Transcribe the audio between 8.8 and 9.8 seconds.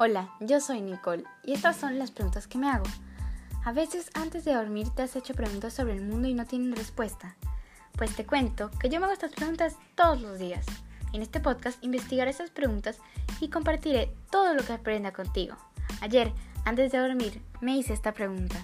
yo me hago estas preguntas